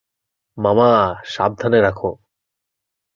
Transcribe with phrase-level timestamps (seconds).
[0.57, 0.91] মামা,
[1.25, 2.09] সাবধানে রাখো।